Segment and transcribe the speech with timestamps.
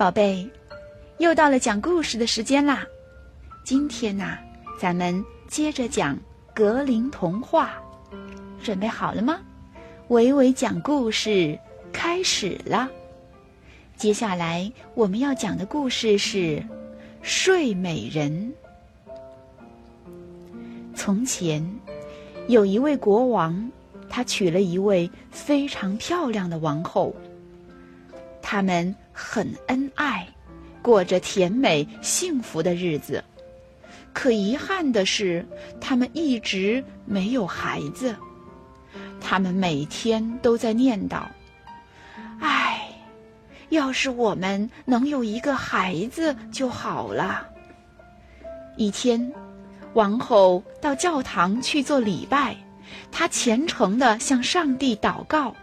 [0.00, 0.48] 宝贝，
[1.18, 2.86] 又到了讲故事的时间啦！
[3.62, 4.38] 今天呐，
[4.80, 6.18] 咱们接着讲
[6.54, 7.72] 格林童话，
[8.62, 9.40] 准备好了吗？
[10.08, 11.58] 伟伟讲故事
[11.92, 12.88] 开始了。
[13.94, 16.38] 接下来我们要讲的故事是
[17.20, 18.54] 《睡美人》。
[20.94, 21.62] 从前
[22.48, 23.70] 有一位国王，
[24.08, 27.14] 他娶了一位非常漂亮的王后。
[28.40, 30.26] 他们很恩爱，
[30.82, 33.22] 过着甜美幸福的日子。
[34.12, 35.46] 可遗憾的是，
[35.80, 38.14] 他们一直没有孩子。
[39.20, 41.22] 他们每天都在念叨
[42.40, 42.88] ：“唉，
[43.68, 47.46] 要是我们能有一个孩子就好了。”
[48.76, 49.32] 一天，
[49.92, 52.56] 王后到教堂去做礼拜，
[53.12, 55.54] 她虔诚地向上帝祷告。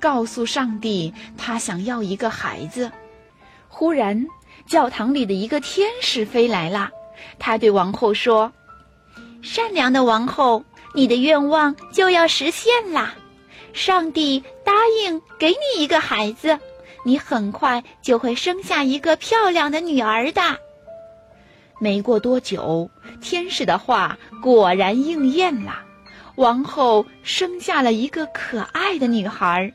[0.00, 2.90] 告诉上帝，他想要一个孩子。
[3.68, 4.26] 忽然，
[4.66, 6.90] 教堂里的一个天使飞来了。
[7.38, 8.52] 他对王后说
[9.42, 13.14] ：“善良的王后，你的愿望就要实现啦！
[13.72, 16.58] 上帝答应给你一个孩子，
[17.04, 20.42] 你很快就会生下一个漂亮的女儿的。”
[21.80, 25.82] 没过多久，天使的话果然应验了。
[26.36, 29.72] 王后生下了一个可爱的女孩，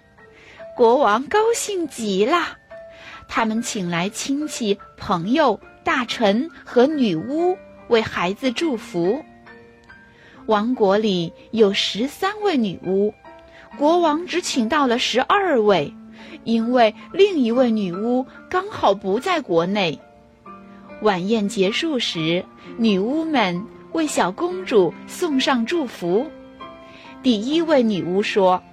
[0.75, 2.57] 国王高兴极了。
[3.27, 7.55] 他们请来亲戚、朋友、大臣和女巫
[7.89, 9.23] 为孩子祝福。
[10.47, 13.13] 王国里有十三位女巫，
[13.77, 15.93] 国王只请到了十二位，
[16.43, 19.99] 因为另一位女巫刚好不在国内。
[21.03, 22.43] 晚宴结束时，
[22.77, 26.25] 女巫们为小公主送上祝福。
[27.23, 28.63] 第一位女巫说：“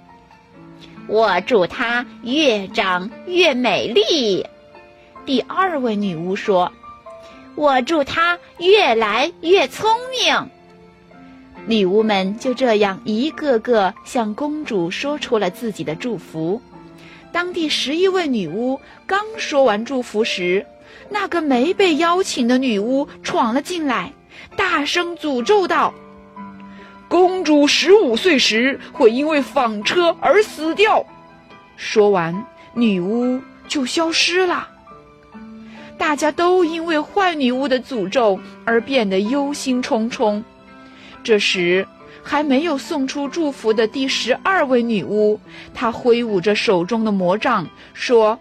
[1.07, 4.45] 我祝她越长越美丽。”
[5.25, 6.71] 第二位女巫说
[7.55, 10.49] ：“我祝她越来越聪明。”
[11.67, 16.61] 女巫们就这样一个个向公主说出了自己的祝福。
[17.31, 20.65] 当第十一位女巫刚说完祝福时，
[21.09, 24.13] 那个没被邀请的女巫闯了进来，
[24.55, 25.93] 大声诅咒道。
[27.07, 31.05] 公主十五岁时会因为纺车而死掉。
[31.77, 34.67] 说完，女巫就消失了。
[35.97, 40.43] 大家都因为坏女巫的诅咒而变得忧心忡忡。
[41.23, 41.87] 这时，
[42.21, 45.39] 还没有送出祝福的第十二位女巫，
[45.73, 48.39] 她挥舞着手中的魔杖说。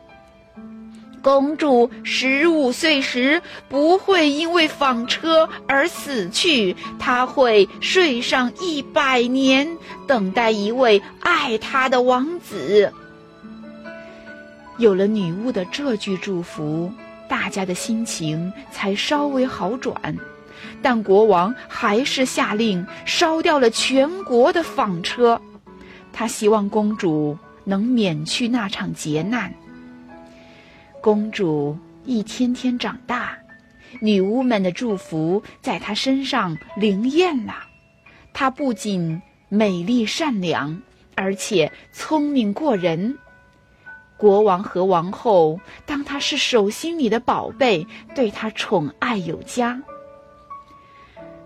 [1.25, 3.41] 公主十五岁时
[3.71, 9.67] 不会因为纺车而死去，她会睡上一百年，
[10.07, 12.93] 等待一位爱她的王子。
[14.77, 16.93] 有了女巫的这句祝福，
[17.27, 19.95] 大家的心情才稍微好转。
[20.83, 25.41] 但国王还是下令烧掉了全国的纺车，
[26.12, 29.55] 他希望公主能免去那场劫难。
[31.05, 31.77] 公主
[32.07, 33.37] 一天天长大，
[34.01, 37.53] 女巫们的祝福在她身上灵验了。
[38.33, 39.21] 她不仅
[39.51, 40.81] 美丽善良，
[41.15, 43.19] 而且聪明过人。
[44.17, 49.79] 国王和王后当她是手心里的宝贝，对她宠爱有加。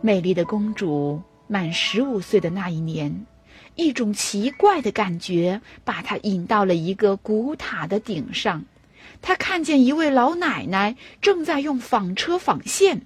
[0.00, 3.26] 美丽的公主满十五岁的那一年，
[3.74, 8.64] 一种奇怪的感觉把她引到了一个古塔的顶上。
[9.20, 13.02] 他看见一位老奶奶正在用纺车纺线。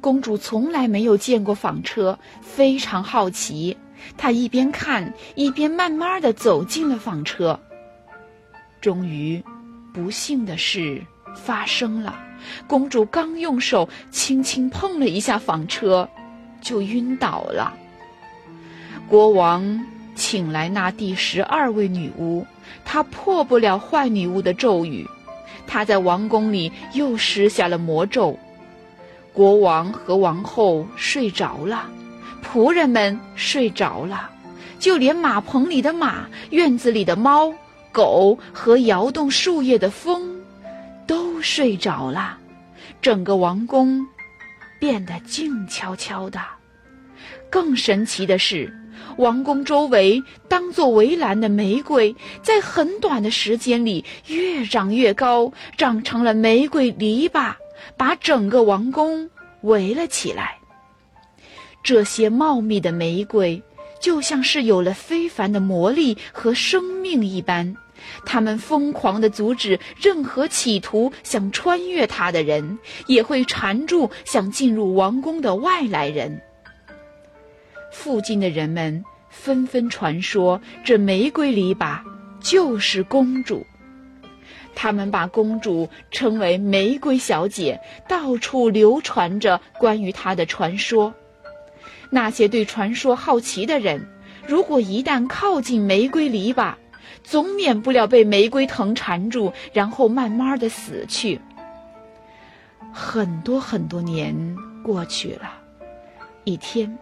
[0.00, 3.76] 公主从来没有见过纺车，非常好奇。
[4.16, 7.58] 她一边看，一边慢慢的走进了纺车。
[8.80, 9.42] 终于，
[9.92, 11.04] 不幸的事
[11.36, 12.18] 发生了。
[12.66, 16.08] 公主刚用手轻轻碰了一下纺车，
[16.62, 17.74] 就晕倒了。
[19.06, 19.84] 国王。
[20.20, 22.46] 请来那第十二位女巫，
[22.84, 25.08] 她破不了坏女巫的咒语，
[25.66, 28.38] 她在王宫里又施下了魔咒。
[29.32, 31.88] 国王和王后睡着了，
[32.44, 34.30] 仆人们睡着了，
[34.78, 37.50] 就连马棚里的马、院子里的猫、
[37.90, 40.38] 狗和摇动树叶的风，
[41.06, 42.36] 都睡着了。
[43.00, 44.06] 整个王宫
[44.78, 46.38] 变得静悄悄的。
[47.48, 48.70] 更神奇的是。
[49.20, 57.52] 王宫周围当做围栏的玫瑰，在很短的时间里越长越高，长成了玫瑰篱笆，
[57.98, 59.28] 把整个王宫
[59.60, 60.56] 围了起来。
[61.82, 63.62] 这些茂密的玫瑰
[64.00, 67.76] 就像是有了非凡的魔力和生命一般，
[68.24, 76.40] 他们疯狂地阻止任何企图想穿越它的人，也会缠住想进入王宫的外来人。
[77.92, 81.98] 附近的人们纷纷传说，这玫瑰篱笆
[82.40, 83.64] 就是公主。
[84.74, 91.14] 他们把公主称为“玫瑰小姐”，到处流传着关于她的传说。
[92.10, 94.06] 那些对传说好奇的人，
[94.46, 96.74] 如果一旦靠近玫瑰篱笆，
[97.22, 101.40] 总免不了被玫瑰藤缠住，然后慢慢的死去。
[102.92, 105.52] 很多很多年过去了，
[106.44, 106.98] 一天，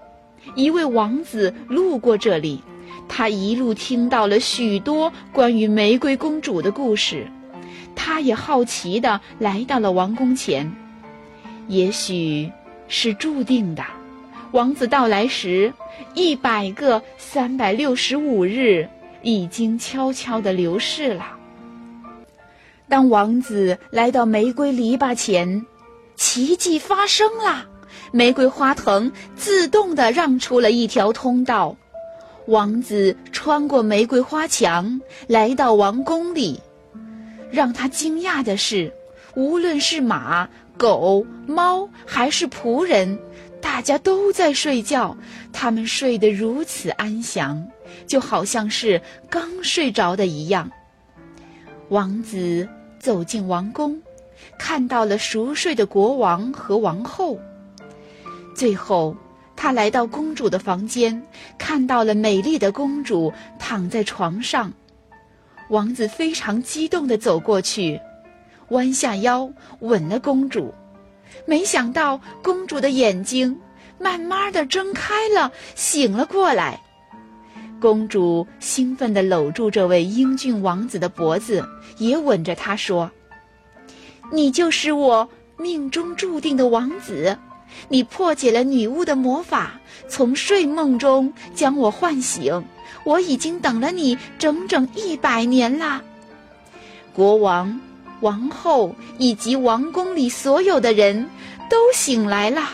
[0.55, 2.63] 一位王子路过这里，
[3.09, 7.27] 他一路听到了许多关于玫瑰公主的故事，
[7.95, 10.73] 他也好奇的来到了王宫前。
[11.69, 12.51] 也许
[12.89, 13.85] 是注定的，
[14.53, 15.73] 王子到来时，
[16.15, 18.89] 一百个三百六十五日。
[19.21, 21.37] 已经悄悄地流逝了。
[22.89, 25.67] 当王子来到玫瑰篱笆前，
[26.15, 27.67] 奇迹发生了，
[28.13, 31.77] 玫瑰花藤自动地让出了一条通道。
[32.47, 36.61] 王子穿过玫瑰花墙，来到王宫里。
[37.51, 38.93] 让他惊讶的是，
[39.35, 43.19] 无论是马、狗、猫还是仆人，
[43.61, 45.17] 大家都在睡觉，
[45.53, 47.67] 他们睡得如此安详。
[48.07, 50.71] 就好像是刚睡着的一样。
[51.89, 52.69] 王子
[52.99, 54.01] 走进王宫，
[54.59, 57.39] 看到了熟睡的国王和王后。
[58.59, 59.15] 最后，
[59.55, 61.23] 他来到公主的房间，
[61.57, 64.73] 看到了美丽的公主躺在床上。
[65.69, 68.01] 王子非常激动地走过去，
[68.71, 70.75] 弯下腰吻了公主。
[71.47, 73.57] 没想到，公主的眼睛
[73.97, 76.81] 慢慢地睁开了，醒了过来。
[77.81, 81.65] 公主兴奋地搂住这位英俊王子的脖子，
[81.99, 83.09] 也吻着他说
[84.33, 87.39] ：“你就是我命中注定的王子，
[87.89, 92.65] 你破解了女巫的魔法，从睡梦中将我唤醒。
[93.05, 96.03] 我已经等了你整整一百年啦！”
[97.15, 97.81] 国王、
[98.21, 101.29] 王后以及王宫里所有的人
[101.71, 102.71] 都醒来了，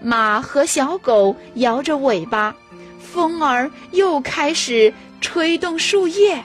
[0.00, 2.54] 马和小狗摇着尾巴。
[2.98, 6.44] 风儿又开始吹动树叶，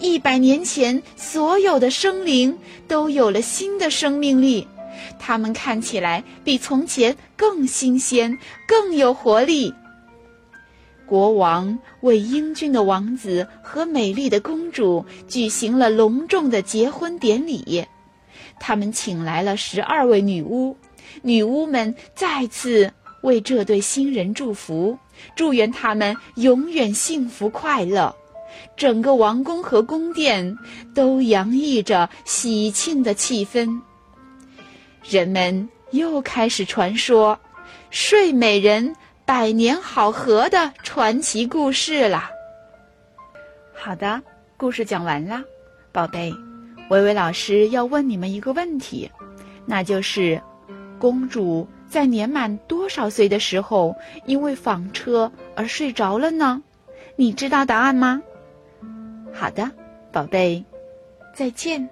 [0.00, 2.56] 一百年前所有的生灵
[2.88, 4.66] 都有了新的生命力，
[5.18, 9.72] 它们看起来比从前更新鲜、更有活力。
[11.06, 17.84] 国王为英俊的王子和美丽的公主举行了隆重的结婚典礼，
[18.58, 20.76] 他们请来了十二位女巫，
[21.22, 22.90] 女巫们再次
[23.22, 24.98] 为这对新人祝福。
[25.36, 28.12] 祝愿他们永远幸福快乐，
[28.76, 30.56] 整个王宫和宫殿
[30.94, 33.80] 都洋溢着喜庆的气氛。
[35.06, 37.38] 人们又开始传说
[37.90, 38.96] 睡美人
[39.26, 42.30] 百年好合的传奇故事了。
[43.74, 44.22] 好的，
[44.56, 45.42] 故事讲完了，
[45.92, 46.32] 宝贝，
[46.88, 49.10] 维维老师要问你们一个问题，
[49.66, 50.40] 那就是，
[50.98, 51.68] 公主。
[51.86, 56.60] 在年满多少岁的时候，因为纺车而睡着了呢？
[57.14, 58.20] 你知道答案吗？
[59.32, 59.70] 好的，
[60.10, 60.64] 宝贝，
[61.36, 61.88] 再见。